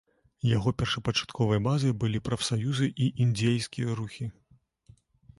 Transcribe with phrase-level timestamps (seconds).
[0.51, 4.25] Яго першапачатковай базай былі прафсаюзы і індзейскія рухі.